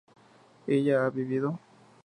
¿ella 0.65 1.05
ha 1.05 1.11
vivido? 1.11 1.59